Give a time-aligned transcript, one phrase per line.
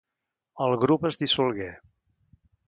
[0.67, 1.69] El grup es dissolgué.